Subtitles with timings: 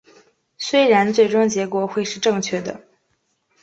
[0.57, 2.87] 虽然最终结果会是正确的